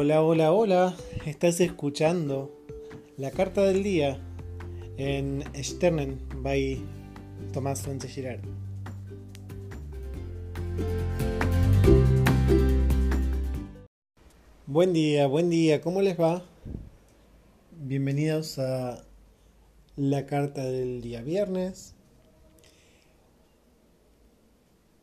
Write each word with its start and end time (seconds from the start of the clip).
Hola, 0.00 0.22
hola, 0.22 0.52
hola. 0.52 0.96
Estás 1.26 1.60
escuchando 1.60 2.56
la 3.16 3.32
carta 3.32 3.64
del 3.64 3.82
día 3.82 4.20
en 4.96 5.42
Sternen 5.60 6.20
by 6.36 6.80
Tomás 7.52 7.80
Sánchez 7.80 8.12
Girard. 8.12 8.40
Buen 14.66 14.92
día, 14.92 15.26
buen 15.26 15.50
día, 15.50 15.80
¿cómo 15.80 16.00
les 16.00 16.16
va? 16.16 16.44
Bienvenidos 17.72 18.60
a 18.60 19.04
la 19.96 20.26
carta 20.26 20.64
del 20.64 21.02
día 21.02 21.22
viernes. 21.22 21.96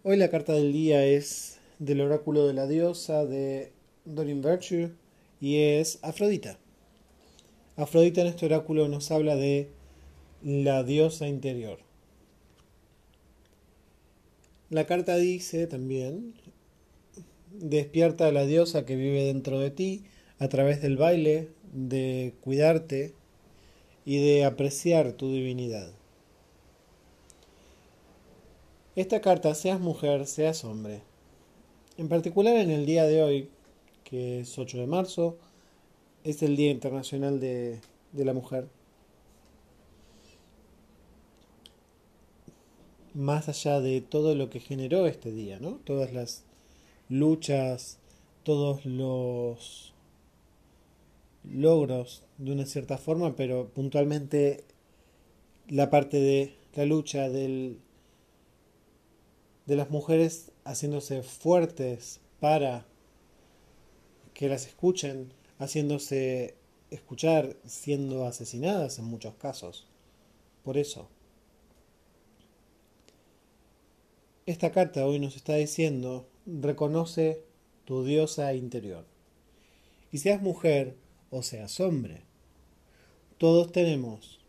Hoy 0.04 0.16
la 0.16 0.30
carta 0.30 0.54
del 0.54 0.72
día 0.72 1.06
es 1.06 1.60
del 1.80 2.00
oráculo 2.00 2.48
de 2.48 2.54
la 2.54 2.66
diosa 2.66 3.26
de 3.26 3.75
Dorin 4.06 4.42
Virtue 4.42 4.92
y 5.42 5.58
es 5.58 6.00
Afrodita. 6.02 6.58
Afrodita 7.76 8.22
en 8.22 8.28
este 8.28 8.46
oráculo 8.46 8.88
nos 8.88 9.12
habla 9.12 9.36
de 9.36 9.70
la 10.44 10.84
diosa 10.84 11.28
interior. 11.28 11.80
La 14.70 14.86
carta 14.86 15.16
dice 15.18 15.68
también, 15.68 16.34
despierta 17.52 18.28
a 18.28 18.32
la 18.32 18.46
diosa 18.46 18.86
que 18.86 18.96
vive 18.96 19.26
dentro 19.26 19.60
de 19.60 19.72
ti 19.72 20.04
a 20.40 20.48
través 20.50 20.82
del 20.82 20.98
baile, 20.98 21.50
de 21.74 22.34
cuidarte 22.42 23.14
y 24.06 24.18
de 24.18 24.46
apreciar 24.46 25.14
tu 25.14 25.32
divinidad. 25.32 25.92
Esta 28.96 29.20
carta, 29.20 29.54
seas 29.56 29.80
mujer, 29.80 30.26
seas 30.26 30.64
hombre. 30.64 31.02
En 31.98 32.08
particular 32.08 32.56
en 32.56 32.72
el 32.72 32.86
día 32.86 33.06
de 33.06 33.22
hoy, 33.22 33.50
que 34.06 34.40
es 34.40 34.58
8 34.58 34.78
de 34.78 34.88
marzo, 34.88 35.38
es 36.24 36.42
el 36.42 36.56
Día 36.56 36.72
Internacional 36.72 37.42
de, 37.42 37.82
de 38.14 38.26
la 38.26 38.34
Mujer. 38.34 38.70
Más 43.14 43.50
allá 43.50 43.82
de 43.82 44.00
todo 44.00 44.36
lo 44.36 44.50
que 44.50 44.62
generó 44.62 45.06
este 45.08 45.34
día, 45.34 45.60
¿no? 45.60 45.80
Todas 45.84 46.14
las 46.14 46.44
luchas, 47.10 48.00
todos 48.44 48.86
los 48.86 49.94
logros 51.44 52.24
de 52.38 52.52
una 52.52 52.66
cierta 52.66 52.98
forma, 52.98 53.36
pero 53.36 53.70
puntualmente 53.70 54.64
la 55.68 55.90
parte 55.90 56.20
de 56.20 56.56
la 56.76 56.86
lucha 56.86 57.30
del 57.30 57.80
de 59.66 59.76
las 59.76 59.90
mujeres 59.90 60.52
haciéndose 60.64 61.24
fuertes 61.24 62.20
para 62.40 62.86
que 64.36 64.50
las 64.50 64.68
escuchen, 64.68 65.34
haciéndose 65.58 66.56
escuchar, 66.92 67.56
siendo 67.66 68.28
asesinadas 68.28 69.00
en 69.00 69.06
muchos 69.06 69.34
casos. 69.36 69.88
Por 70.64 70.78
eso. 70.78 71.10
Esta 74.46 74.72
carta 74.72 75.08
hoy 75.08 75.18
nos 75.18 75.36
está 75.36 75.56
diciendo, 75.56 76.28
reconoce 76.46 77.42
tu 77.86 78.04
diosa 78.04 78.54
interior. 78.54 79.06
Y 80.12 80.20
seas 80.20 80.42
mujer 80.42 80.98
o 81.32 81.42
seas 81.42 81.80
hombre, 81.80 82.22
todos 83.38 83.72
tenemos 83.72 84.40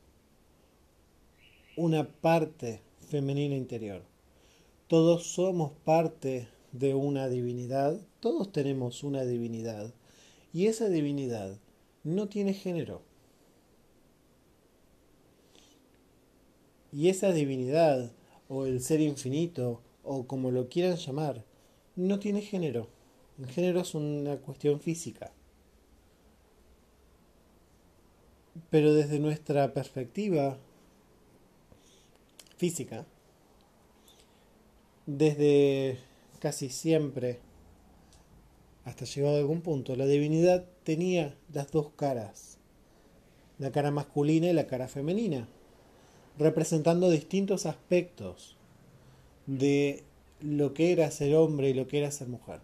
una 1.77 2.09
parte 2.09 2.83
femenina 3.09 3.55
interior. 3.55 4.03
Todos 4.89 5.27
somos 5.27 5.73
parte 5.85 6.49
de 6.79 6.95
una 6.95 7.29
divinidad, 7.29 8.01
todos 8.21 8.53
tenemos 8.53 9.03
una 9.03 9.25
divinidad, 9.25 9.93
y 10.53 10.67
esa 10.67 10.89
divinidad 10.89 11.59
no 12.05 12.29
tiene 12.29 12.55
género. 12.55 13.03
Y 16.93 17.09
esa 17.09 17.33
divinidad, 17.33 18.13
o 18.49 18.65
el 18.65 18.81
ser 18.81 19.01
infinito, 19.01 19.81
o 20.03 20.27
como 20.27 20.51
lo 20.51 20.69
quieran 20.69 20.97
llamar, 20.97 21.45
no 21.97 22.19
tiene 22.19 22.41
género. 22.41 22.89
El 23.39 23.49
género 23.49 23.81
es 23.81 23.95
una 23.95 24.37
cuestión 24.39 24.81
física. 24.81 25.33
Pero 28.71 28.95
desde 28.95 29.19
nuestra 29.19 29.75
perspectiva 29.75 30.57
física, 32.57 33.05
desde 35.05 35.99
casi 36.39 36.69
siempre, 36.69 37.41
hasta 38.85 39.05
llegado 39.05 39.37
a 39.37 39.41
algún 39.41 39.61
punto, 39.61 39.97
la 39.97 40.07
divinidad 40.07 40.65
tenía 40.85 41.37
las 41.53 41.71
dos 41.71 41.91
caras, 41.97 42.59
la 43.59 43.73
cara 43.73 43.91
masculina 43.91 44.49
y 44.49 44.53
la 44.53 44.67
cara 44.67 44.89
femenina, 44.89 45.49
representando 46.39 47.11
distintos 47.11 47.67
aspectos 47.67 48.57
de 49.47 50.05
lo 50.41 50.75
que 50.75 50.93
era 50.93 51.11
ser 51.11 51.35
hombre 51.35 51.71
y 51.71 51.75
lo 51.75 51.87
que 51.87 51.99
era 51.99 52.11
ser 52.11 52.29
mujer. 52.29 52.61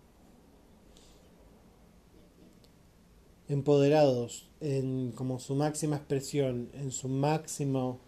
Empoderados 3.48 4.48
en 4.60 5.12
como 5.12 5.38
su 5.38 5.54
máxima 5.54 5.96
expresión, 5.96 6.70
en 6.74 6.90
su 6.90 7.08
máximo 7.08 7.98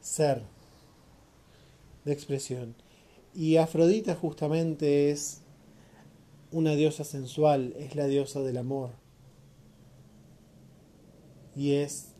ser 0.00 0.42
de 2.04 2.12
expresión 2.12 2.74
y 3.34 3.56
Afrodita 3.56 4.14
justamente 4.14 5.10
es 5.10 5.42
una 6.50 6.74
diosa 6.74 7.04
sensual, 7.04 7.74
es 7.78 7.94
la 7.94 8.06
diosa 8.06 8.40
del 8.40 8.58
amor. 8.58 8.90
Y 11.54 11.72
es 11.72 12.14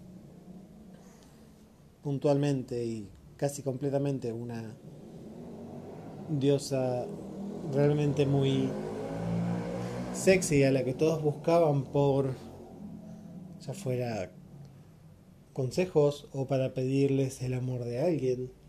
puntualmente 2.03 2.85
y 2.85 3.09
casi 3.37 3.63
completamente 3.63 4.33
una 4.33 4.77
diosa 6.29 7.07
realmente 7.73 8.27
muy 8.27 8.69
sexy 10.15 10.65
a 10.65 10.71
la 10.71 10.85
que 10.85 10.95
todos 10.95 11.23
buscaban 11.23 11.85
por 11.85 12.35
ya 13.61 13.75
fuera 13.75 14.31
consejos 15.53 16.29
o 16.33 16.47
para 16.47 16.73
pedirles 16.73 17.43
el 17.43 17.55
amor 17.55 17.85
de 17.85 18.01
alguien. 18.01 18.60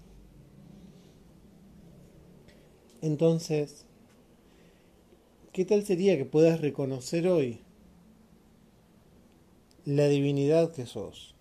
Entonces, 3.02 3.86
¿qué 5.54 5.66
tal 5.66 5.84
sería 5.84 6.18
que 6.18 6.26
puedas 6.26 6.62
reconocer 6.62 7.28
hoy 7.28 7.60
la 9.86 10.08
divinidad 10.08 10.72
que 10.72 10.86
sos? 10.86 11.34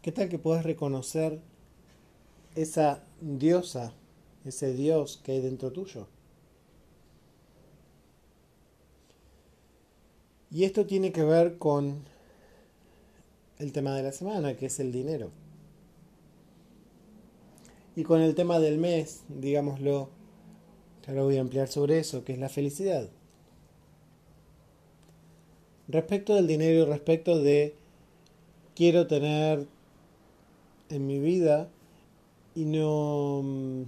¿Qué 0.00 0.12
tal 0.12 0.28
que 0.28 0.38
puedas 0.38 0.64
reconocer 0.64 1.40
esa 2.54 3.02
diosa, 3.20 3.92
ese 4.44 4.72
Dios 4.72 5.20
que 5.24 5.32
hay 5.32 5.40
dentro 5.40 5.72
tuyo? 5.72 6.06
Y 10.52 10.64
esto 10.64 10.86
tiene 10.86 11.10
que 11.10 11.24
ver 11.24 11.58
con 11.58 12.04
el 13.58 13.72
tema 13.72 13.94
de 13.96 14.04
la 14.04 14.12
semana, 14.12 14.56
que 14.56 14.66
es 14.66 14.78
el 14.78 14.92
dinero. 14.92 15.30
Y 17.98 18.04
con 18.04 18.20
el 18.20 18.36
tema 18.36 18.60
del 18.60 18.78
mes, 18.78 19.24
digámoslo, 19.28 20.08
ahora 21.08 21.24
voy 21.24 21.36
a 21.36 21.40
ampliar 21.40 21.66
sobre 21.66 21.98
eso, 21.98 22.22
que 22.22 22.32
es 22.32 22.38
la 22.38 22.48
felicidad. 22.48 23.08
Respecto 25.88 26.36
del 26.36 26.46
dinero 26.46 26.82
y 26.82 26.84
respecto 26.84 27.40
de 27.40 27.74
quiero 28.76 29.08
tener 29.08 29.66
en 30.90 31.08
mi 31.08 31.18
vida 31.18 31.70
y 32.54 32.66
no 32.66 33.40
mm, 33.42 33.82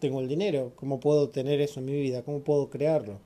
tengo 0.00 0.20
el 0.20 0.26
dinero, 0.26 0.72
¿cómo 0.74 0.98
puedo 0.98 1.28
tener 1.28 1.60
eso 1.60 1.78
en 1.78 1.86
mi 1.86 1.92
vida? 1.92 2.24
¿Cómo 2.24 2.40
puedo 2.40 2.68
crearlo? 2.68 3.20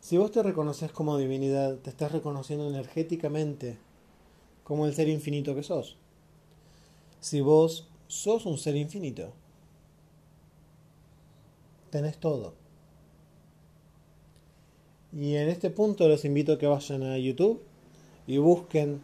Si 0.00 0.18
vos 0.18 0.32
te 0.32 0.42
reconoces 0.42 0.92
como 0.92 1.16
divinidad, 1.16 1.76
te 1.76 1.88
estás 1.88 2.12
reconociendo 2.12 2.68
energéticamente 2.68 3.78
como 4.64 4.84
el 4.84 4.92
ser 4.92 5.08
infinito 5.08 5.54
que 5.54 5.62
sos 5.62 5.96
si 7.20 7.40
vos 7.40 7.88
sos 8.06 8.46
un 8.46 8.58
ser 8.58 8.76
infinito? 8.76 9.32
Tenés 11.90 12.18
todo. 12.18 12.54
Y 15.12 15.36
en 15.36 15.48
este 15.48 15.70
punto 15.70 16.08
los 16.08 16.24
invito 16.24 16.52
a 16.52 16.58
que 16.58 16.66
vayan 16.66 17.02
a 17.02 17.18
YouTube 17.18 17.62
y 18.26 18.36
busquen 18.38 19.00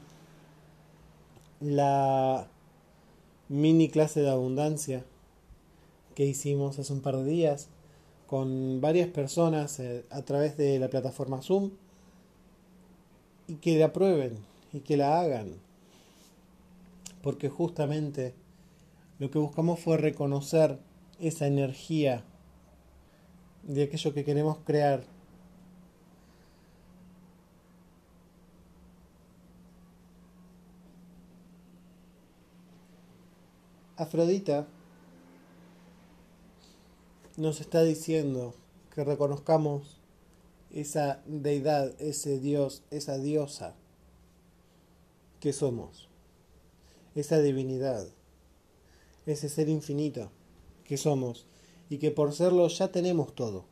la 1.61 2.47
mini 3.49 3.89
clase 3.89 4.21
de 4.21 4.31
abundancia 4.31 5.05
que 6.15 6.27
hicimos 6.27 6.79
hace 6.79 6.93
un 6.93 7.01
par 7.01 7.17
de 7.17 7.25
días 7.25 7.69
con 8.27 8.81
varias 8.81 9.09
personas 9.09 9.81
eh, 9.81 10.05
a 10.11 10.23
través 10.23 10.57
de 10.57 10.79
la 10.79 10.89
plataforma 10.89 11.43
Zoom 11.43 11.71
y 13.49 13.57
que 13.57 13.79
la 13.79 13.93
prueben 13.93 14.39
y 14.73 14.81
que 14.81 14.97
la 14.97 15.21
hagan 15.21 15.55
porque 17.25 17.49
justamente 17.49 18.35
lo 19.19 19.31
que 19.31 19.39
buscamos 19.39 19.81
fue 19.81 19.97
reconocer 19.97 20.79
esa 21.19 21.47
energía 21.47 22.23
de 23.63 23.85
aquello 23.85 24.13
que 24.13 24.27
queremos 24.27 24.59
crear. 24.59 25.05
Afrodita 33.97 34.67
nos 37.39 37.63
está 37.63 37.83
diciendo 37.85 38.55
que 38.95 39.03
reconozcamos 39.03 39.99
esa 40.71 41.23
deidad, 41.25 41.99
ese 42.03 42.39
dios, 42.39 42.83
esa 42.91 43.17
diosa 43.17 43.75
que 45.41 45.55
somos, 45.55 46.11
esa 47.15 47.41
divinidad, 47.41 48.07
ese 49.27 49.49
ser 49.49 49.69
infinito 49.69 50.31
que 50.85 50.97
somos 50.97 51.47
y 51.89 51.99
que 51.99 52.11
por 52.11 52.33
serlo 52.33 52.67
ya 52.69 52.89
tenemos 52.89 53.35
todo. 53.35 53.67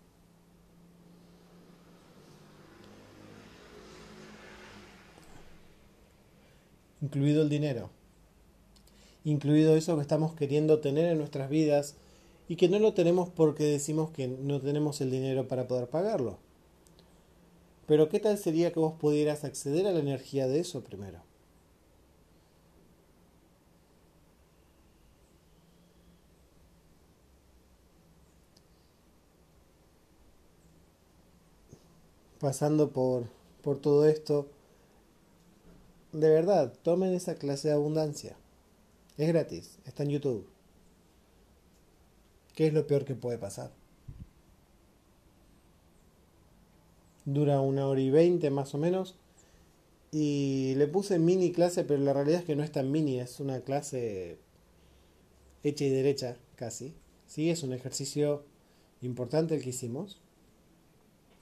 Incluido 7.00 7.42
el 7.42 7.48
dinero, 7.48 7.90
incluido 9.24 9.76
eso 9.76 9.96
que 9.96 10.02
estamos 10.02 10.34
queriendo 10.34 10.78
tener 10.78 11.06
en 11.06 11.18
nuestras 11.18 11.50
vidas 11.50 11.96
y 12.48 12.56
que 12.56 12.68
no 12.68 12.78
lo 12.78 12.94
tenemos 12.94 13.28
porque 13.28 13.64
decimos 13.64 14.10
que 14.10 14.28
no 14.28 14.60
tenemos 14.60 15.00
el 15.00 15.10
dinero 15.10 15.48
para 15.48 15.66
poder 15.66 15.88
pagarlo. 15.88 16.38
Pero 17.86 18.08
¿qué 18.08 18.20
tal 18.20 18.38
sería 18.38 18.72
que 18.72 18.78
vos 18.78 18.94
pudieras 18.94 19.42
acceder 19.42 19.86
a 19.86 19.92
la 19.92 19.98
energía 19.98 20.46
de 20.46 20.60
eso 20.60 20.84
primero? 20.84 21.31
Pasando 32.42 32.90
por, 32.90 33.26
por 33.62 33.78
todo 33.78 34.08
esto, 34.08 34.48
de 36.10 36.28
verdad, 36.28 36.72
tomen 36.82 37.14
esa 37.14 37.36
clase 37.36 37.68
de 37.68 37.74
abundancia. 37.74 38.36
Es 39.16 39.28
gratis, 39.28 39.78
está 39.86 40.02
en 40.02 40.10
YouTube. 40.10 40.44
¿Qué 42.56 42.66
es 42.66 42.74
lo 42.74 42.84
peor 42.88 43.04
que 43.04 43.14
puede 43.14 43.38
pasar? 43.38 43.70
Dura 47.24 47.60
una 47.60 47.86
hora 47.86 48.00
y 48.00 48.10
veinte 48.10 48.50
más 48.50 48.74
o 48.74 48.78
menos. 48.78 49.14
Y 50.10 50.74
le 50.78 50.88
puse 50.88 51.20
mini 51.20 51.52
clase, 51.52 51.84
pero 51.84 52.02
la 52.02 52.12
realidad 52.12 52.40
es 52.40 52.44
que 52.44 52.56
no 52.56 52.64
es 52.64 52.72
tan 52.72 52.90
mini, 52.90 53.20
es 53.20 53.38
una 53.38 53.60
clase 53.60 54.36
hecha 55.62 55.84
y 55.84 55.90
derecha, 55.90 56.36
casi. 56.56 56.92
Sí, 57.28 57.50
es 57.50 57.62
un 57.62 57.72
ejercicio 57.72 58.42
importante 59.00 59.54
el 59.54 59.62
que 59.62 59.70
hicimos. 59.70 60.20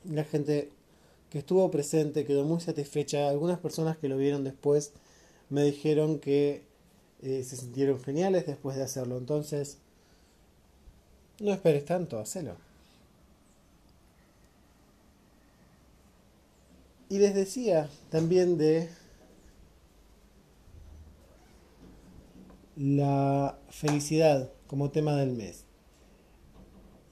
La 0.04 0.24
gente 0.24 0.70
que 1.30 1.38
estuvo 1.38 1.70
presente 1.70 2.26
quedó 2.26 2.44
muy 2.44 2.60
satisfecha. 2.60 3.28
Algunas 3.28 3.58
personas 3.58 3.96
que 3.96 4.08
lo 4.08 4.16
vieron 4.16 4.44
después 4.44 4.92
me 5.48 5.62
dijeron 5.62 6.18
que 6.18 6.64
eh, 7.22 7.44
se 7.44 7.56
sintieron 7.56 8.00
geniales 8.02 8.46
después 8.46 8.76
de 8.76 8.82
hacerlo. 8.82 9.16
Entonces, 9.16 9.78
no 11.40 11.52
esperes 11.52 11.84
tanto, 11.84 12.18
hacelo. 12.18 12.56
Y 17.08 17.18
les 17.18 17.34
decía 17.34 17.88
también 18.10 18.56
de 18.58 18.88
la 22.76 23.58
felicidad 23.68 24.50
como 24.66 24.90
tema 24.90 25.16
del 25.16 25.32
mes. 25.32 25.64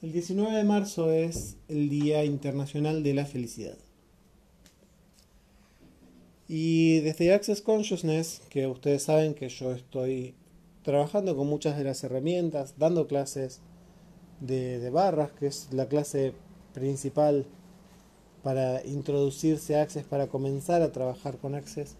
El 0.00 0.12
19 0.12 0.56
de 0.56 0.64
marzo 0.64 1.10
es 1.10 1.56
el 1.66 1.88
Día 1.88 2.24
Internacional 2.24 3.02
de 3.02 3.14
la 3.14 3.26
Felicidad. 3.26 3.76
Y 6.48 7.00
desde 7.00 7.34
Access 7.34 7.60
Consciousness, 7.60 8.40
que 8.48 8.66
ustedes 8.66 9.02
saben 9.02 9.34
que 9.34 9.50
yo 9.50 9.72
estoy 9.72 10.34
trabajando 10.82 11.36
con 11.36 11.46
muchas 11.46 11.76
de 11.76 11.84
las 11.84 12.02
herramientas, 12.02 12.74
dando 12.78 13.06
clases, 13.06 13.60
de, 14.40 14.88
barras, 14.88 15.30
que 15.32 15.48
es 15.48 15.68
la 15.72 15.88
clase 15.88 16.32
principal 16.72 17.44
para 18.42 18.82
introducirse 18.86 19.76
a 19.76 19.82
Access, 19.82 20.04
para 20.04 20.28
comenzar 20.28 20.80
a 20.80 20.90
trabajar 20.90 21.36
con 21.36 21.54
Access. 21.54 21.96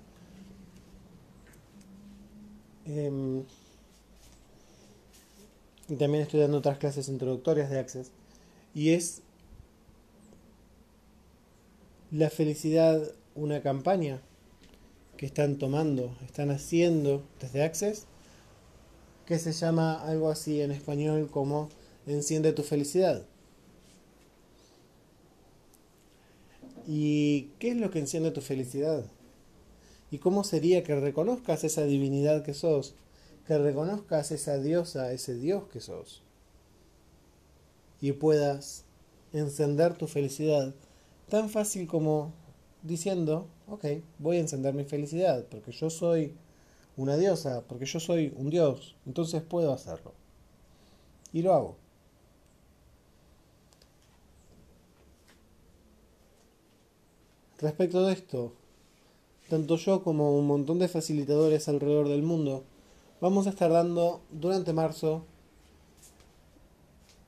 Em, 2.87 3.43
y 5.91 5.97
también 5.97 6.23
estoy 6.23 6.41
dando 6.41 6.59
otras 6.59 6.79
clases 6.79 7.11
introductorias 7.11 7.69
de 7.69 7.79
Access. 7.81 8.13
Y 8.75 8.91
es 8.91 9.21
la 12.11 12.31
felicidad 12.31 13.13
una 13.35 13.61
campaña 13.61 14.23
que 15.19 15.27
están 15.27 15.57
tomando, 15.57 16.17
están 16.25 16.51
haciendo 16.51 17.23
desde 17.41 17.63
Access, 17.63 18.07
que 19.27 19.39
se 19.39 19.53
llama 19.53 20.01
algo 20.01 20.31
así 20.31 20.63
en 20.63 20.71
español 20.71 21.29
como 21.31 21.69
enciende 22.07 22.53
tu 22.53 22.63
felicidad. 22.63 23.27
¿Y 26.87 27.51
qué 27.59 27.73
es 27.73 27.77
lo 27.77 27.91
que 27.91 27.99
enciende 27.99 28.31
tu 28.31 28.41
felicidad? 28.41 29.05
¿Y 30.11 30.19
cómo 30.19 30.45
sería 30.45 30.85
que 30.85 30.99
reconozcas 30.99 31.65
esa 31.65 31.85
divinidad 31.85 32.43
que 32.43 32.55
sos? 32.55 32.95
Que 33.47 33.59
reconozcas 33.59 34.31
esa 34.31 34.57
diosa, 34.57 35.13
ese 35.13 35.35
Dios 35.35 35.65
que 35.71 35.81
sos. 35.81 36.23
Y 38.01 38.13
puedas 38.13 38.85
encender 39.33 39.99
tu 39.99 40.07
felicidad 40.07 40.75
tan 41.29 41.51
fácil 41.51 41.89
como 41.89 42.33
diciendo, 42.83 43.47
ok, 43.67 43.85
voy 44.19 44.37
a 44.37 44.41
encender 44.41 44.75
mi 44.75 44.85
felicidad, 44.85 45.45
porque 45.51 45.73
yo 45.73 45.91
soy 45.91 46.35
una 46.97 47.17
diosa, 47.17 47.63
porque 47.69 47.87
yo 47.87 48.01
soy 48.01 48.33
un 48.37 48.51
dios, 48.51 48.97
entonces 49.07 49.43
puedo 49.43 49.73
hacerlo. 49.73 50.13
Y 51.33 51.43
lo 51.43 51.55
hago. 51.55 51.77
Respecto 57.59 58.07
de 58.07 58.13
esto, 58.13 58.53
tanto 59.49 59.77
yo 59.77 60.03
como 60.05 60.39
un 60.39 60.47
montón 60.47 60.79
de 60.79 60.89
facilitadores 60.89 61.69
alrededor 61.69 62.09
del 62.09 62.23
mundo 62.23 62.65
vamos 63.21 63.47
a 63.47 63.51
estar 63.51 63.71
dando 63.71 64.21
durante 64.31 64.73
marzo 64.73 65.25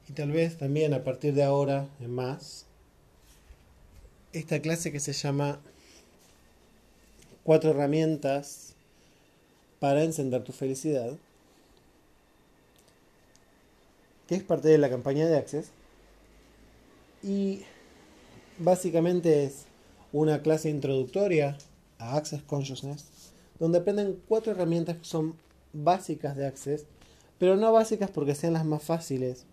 y 0.09 0.13
tal 0.13 0.31
vez 0.31 0.57
también 0.57 0.95
a 0.95 1.03
partir 1.03 1.35
de 1.35 1.43
ahora 1.43 1.89
en 1.99 2.15
más 2.15 2.67
esta 4.33 4.61
clase 4.61 4.93
que 4.93 5.01
se 5.01 5.13
llama 5.13 5.61
cuatro 7.43 7.71
herramientas 7.71 8.75
para 9.79 10.05
encender 10.05 10.45
tu 10.45 10.53
felicidad 10.53 11.17
que 14.31 14.37
es 14.37 14.45
parte 14.45 14.69
de 14.69 14.79
la 14.79 14.89
campaña 14.89 15.27
de 15.27 15.37
Access 15.37 15.71
y 17.21 17.65
básicamente 18.59 19.43
es 19.43 19.65
una 20.13 20.41
clase 20.41 20.71
introductoria 20.71 21.59
a 21.99 22.17
Access 22.17 22.41
Consciousness, 22.43 23.07
donde 23.59 23.79
aprenden 23.79 24.23
cuatro 24.29 24.53
herramientas 24.53 24.99
que 24.99 25.05
son 25.05 25.35
básicas 25.73 26.37
de 26.37 26.47
Access, 26.47 26.87
pero 27.41 27.57
no 27.57 27.73
básicas 27.73 28.09
porque 28.09 28.37
sean 28.37 28.53
las 28.53 28.65
más 28.65 28.85
fáciles, 28.85 29.47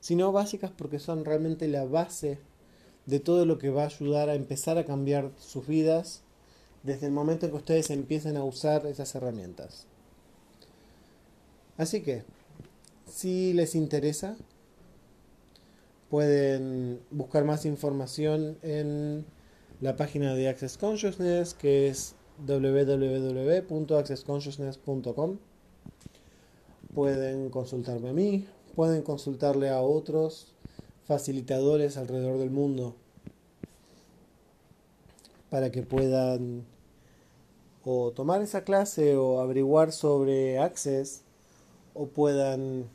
sino 0.00 0.32
básicas 0.32 0.70
porque 0.70 0.98
son 0.98 1.26
realmente 1.26 1.68
la 1.68 1.84
base 1.84 2.38
de 3.06 3.20
todo 3.20 3.46
lo 3.46 3.58
que 3.58 3.70
va 3.70 3.82
a 3.82 3.86
ayudar 3.86 4.28
a 4.28 4.34
empezar 4.34 4.78
a 4.78 4.84
cambiar 4.84 5.30
sus 5.38 5.66
vidas 5.66 6.22
desde 6.82 7.06
el 7.06 7.12
momento 7.12 7.46
en 7.46 7.52
que 7.52 7.58
ustedes 7.58 7.90
empiecen 7.90 8.36
a 8.36 8.44
usar 8.44 8.86
esas 8.86 9.14
herramientas. 9.14 9.86
Así 11.76 12.02
que, 12.02 12.22
si 13.06 13.52
les 13.52 13.74
interesa, 13.74 14.36
pueden 16.08 17.00
buscar 17.10 17.44
más 17.44 17.66
información 17.66 18.56
en 18.62 19.26
la 19.80 19.96
página 19.96 20.34
de 20.34 20.48
Access 20.48 20.78
Consciousness 20.78 21.54
que 21.54 21.88
es 21.88 22.14
www.accessconsciousness.com. 22.46 25.38
Pueden 26.94 27.50
consultarme 27.50 28.10
a 28.10 28.12
mí, 28.12 28.46
pueden 28.76 29.02
consultarle 29.02 29.70
a 29.70 29.80
otros 29.80 30.53
facilitadores 31.06 31.96
alrededor 31.96 32.38
del 32.38 32.50
mundo 32.50 32.94
para 35.50 35.70
que 35.70 35.82
puedan 35.82 36.64
o 37.84 38.12
tomar 38.12 38.40
esa 38.40 38.64
clase 38.64 39.16
o 39.16 39.40
averiguar 39.40 39.92
sobre 39.92 40.58
Access 40.58 41.20
o 41.92 42.06
puedan 42.06 42.88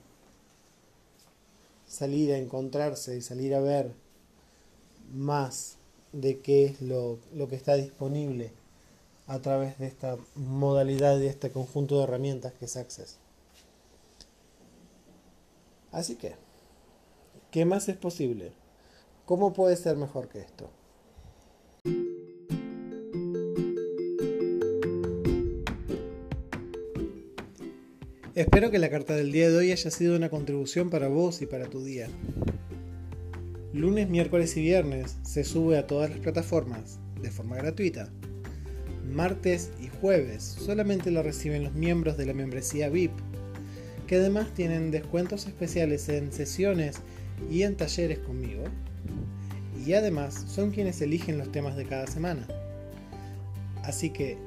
salir 1.88 2.32
a 2.34 2.38
encontrarse 2.38 3.16
y 3.18 3.22
salir 3.22 3.54
a 3.54 3.60
ver 3.60 3.94
más 5.14 5.78
de 6.12 6.40
qué 6.40 6.66
es 6.66 6.82
lo, 6.82 7.20
que 7.50 7.56
está 7.56 7.76
disponible 7.76 8.52
a 9.28 9.40
través 9.40 9.78
de 9.78 9.88
esta 9.88 10.18
modalidad 10.36 11.20
y 11.20 11.28
este 11.28 11.52
conjunto 11.52 11.98
de 11.98 12.04
herramientas 12.04 12.54
que 12.54 12.66
es 12.66 12.78
Access. 12.78 13.18
Así 15.92 16.16
que, 16.16 16.36
¿qué 17.52 17.66
más 17.66 17.90
es 17.90 17.98
posible? 17.98 18.52
¿Cómo 19.26 19.54
puede 19.54 19.76
ser 19.76 19.98
mejor 19.98 20.30
que 20.30 20.40
esto? 20.40 20.70
Espero 28.36 28.72
que 28.72 28.80
la 28.80 28.90
carta 28.90 29.16
del 29.16 29.32
día 29.32 29.50
de 29.50 29.58
hoy 29.58 29.72
haya 29.72 29.92
sido 29.92 30.16
una 30.16 30.30
contribución 30.30 30.90
para 30.90 31.08
vos 31.08 31.42
y 31.42 31.46
para 31.46 31.66
tu 31.66 31.84
día. 31.84 32.08
Lunes, 33.74 34.10
miércoles 34.10 34.56
y 34.56 34.62
viernes 34.62 35.18
se 35.24 35.44
sube 35.44 35.78
a 35.78 35.88
todas 35.88 36.10
las 36.10 36.20
plataformas 36.20 37.00
de 37.22 37.32
forma 37.32 37.58
gratuita. 37.58 38.10
Martes 39.06 39.72
y 39.82 39.90
jueves 40.00 40.44
solamente 40.44 41.12
lo 41.12 41.24
reciben 41.24 41.64
los 41.64 41.74
miembros 41.74 42.16
de 42.16 42.28
la 42.28 42.34
membresía 42.34 42.90
VIP, 42.90 43.12
que 44.08 44.18
además 44.18 44.54
tienen 44.54 44.92
descuentos 44.92 45.48
especiales 45.48 46.08
en 46.10 46.32
sesiones 46.32 47.02
y 47.50 47.64
en 47.64 47.76
talleres 47.76 48.20
conmigo. 48.20 48.64
Y 49.86 49.94
además 49.94 50.46
son 50.48 50.72
quienes 50.72 51.02
eligen 51.02 51.38
los 51.38 51.52
temas 51.52 51.76
de 51.76 51.86
cada 51.86 52.08
semana. 52.08 52.48
Así 53.84 54.10
que, 54.10 54.38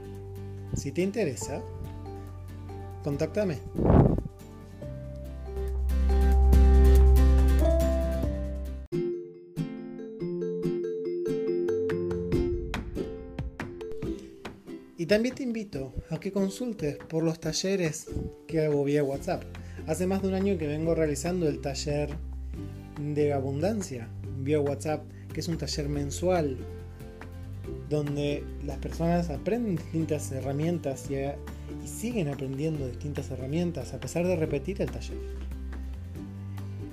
si 0.77 0.93
te 0.93 1.03
interesa, 1.03 1.63
contáctame. 3.03 3.59
Y 15.03 15.07
también 15.07 15.35
te 15.35 15.43
invito 15.43 15.93
a 16.11 16.21
que 16.21 16.31
consultes 16.31 16.97
por 16.97 17.25
los 17.25 17.41
talleres 17.41 18.07
que 18.47 18.65
hago 18.65 18.85
vía 18.85 19.03
WhatsApp. 19.03 19.43
Hace 19.89 20.07
más 20.07 20.23
de 20.23 20.29
un 20.29 20.35
año 20.35 20.57
que 20.59 20.69
vengo 20.69 20.95
realizando 20.95 21.49
el 21.49 21.61
taller 21.61 22.11
de 23.15 23.33
abundancia 23.33 24.09
vía 24.39 24.61
WhatsApp, 24.61 25.05
que 25.33 25.41
es 25.41 25.49
un 25.49 25.59
taller 25.59 25.89
mensual 25.89 26.59
donde 27.89 28.45
las 28.65 28.79
personas 28.79 29.31
aprenden 29.31 29.77
distintas 29.77 30.33
herramientas 30.33 31.11
y 31.11 31.15
y 31.15 31.89
siguen 31.89 32.29
aprendiendo 32.29 32.87
distintas 32.87 33.31
herramientas 33.31 33.95
a 33.95 34.01
pesar 34.01 34.27
de 34.27 34.37
repetir 34.37 34.81
el 34.83 34.91
taller. 34.91 35.19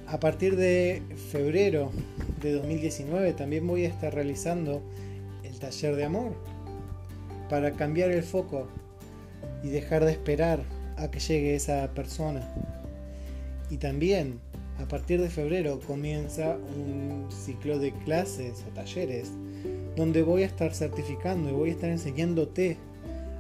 A 0.07 0.19
partir 0.19 0.55
de 0.55 1.03
febrero 1.31 1.91
de 2.41 2.53
2019 2.53 3.33
también 3.33 3.67
voy 3.67 3.85
a 3.85 3.89
estar 3.89 4.13
realizando 4.13 4.81
el 5.43 5.59
taller 5.59 5.95
de 5.95 6.05
amor 6.05 6.33
para 7.49 7.71
cambiar 7.71 8.11
el 8.11 8.23
foco 8.23 8.67
y 9.63 9.69
dejar 9.69 10.05
de 10.05 10.11
esperar 10.11 10.63
a 10.97 11.11
que 11.11 11.19
llegue 11.19 11.55
esa 11.55 11.93
persona. 11.93 12.47
Y 13.69 13.77
también 13.77 14.39
a 14.79 14.87
partir 14.87 15.21
de 15.21 15.29
febrero 15.29 15.79
comienza 15.85 16.57
un 16.57 17.27
ciclo 17.31 17.79
de 17.79 17.91
clases 17.91 18.63
o 18.67 18.73
talleres 18.73 19.31
donde 19.95 20.23
voy 20.23 20.43
a 20.43 20.45
estar 20.45 20.73
certificando 20.73 21.49
y 21.49 21.53
voy 21.53 21.69
a 21.69 21.73
estar 21.73 21.89
enseñándote 21.89 22.77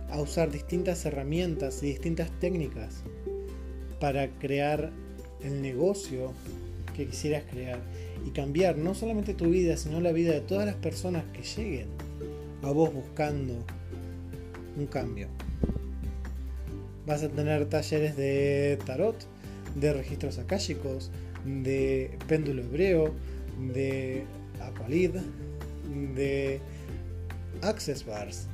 a 0.09 0.19
usar 0.19 0.51
distintas 0.51 1.05
herramientas 1.05 1.81
y 1.81 1.87
distintas 1.87 2.29
técnicas 2.39 3.03
para 3.99 4.27
crear 4.39 4.91
el 5.41 5.61
negocio 5.61 6.33
que 6.95 7.07
quisieras 7.07 7.43
crear 7.49 7.79
y 8.25 8.31
cambiar 8.31 8.77
no 8.77 8.93
solamente 8.93 9.33
tu 9.33 9.45
vida, 9.49 9.77
sino 9.77 10.01
la 10.01 10.11
vida 10.11 10.33
de 10.33 10.41
todas 10.41 10.65
las 10.65 10.75
personas 10.75 11.23
que 11.31 11.43
lleguen 11.43 11.87
a 12.61 12.71
vos 12.71 12.93
buscando 12.93 13.53
un 14.77 14.87
cambio. 14.87 15.27
Vas 17.05 17.23
a 17.23 17.29
tener 17.29 17.65
talleres 17.67 18.17
de 18.17 18.77
tarot, 18.85 19.15
de 19.79 19.93
registros 19.93 20.37
akáshicos, 20.37 21.11
de 21.45 22.11
péndulo 22.27 22.63
hebreo, 22.63 23.13
de 23.73 24.23
aqualid, 24.61 25.11
de 26.15 26.59
access 27.61 28.05
bars, 28.05 28.47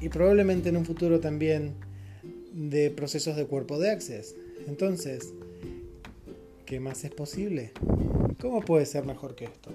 y 0.00 0.08
probablemente 0.08 0.68
en 0.68 0.76
un 0.76 0.84
futuro 0.84 1.20
también 1.20 1.74
de 2.52 2.90
procesos 2.90 3.36
de 3.36 3.46
cuerpo 3.46 3.78
de 3.78 3.90
Access. 3.90 4.36
Entonces, 4.66 5.32
¿qué 6.66 6.78
más 6.78 7.04
es 7.04 7.10
posible? 7.10 7.72
¿Cómo 8.40 8.60
puede 8.60 8.86
ser 8.86 9.04
mejor 9.04 9.34
que 9.34 9.46
esto? 9.46 9.70